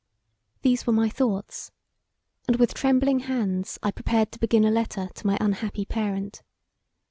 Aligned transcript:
These 0.63 0.87
were 0.87 0.93
my 0.93 1.09
thoughts; 1.09 1.71
and 2.47 2.55
with 2.55 2.73
trembling 2.73 3.19
hands 3.19 3.77
I 3.83 3.91
prepared 3.91 4.31
to 4.31 4.39
begin 4.39 4.65
a 4.65 4.71
letter 4.71 5.09
to 5.13 5.27
my 5.27 5.37
unhappy 5.39 5.85
parent. 5.85 6.41